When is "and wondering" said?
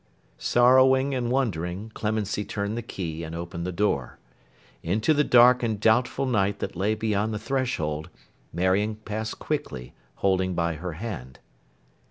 1.13-1.91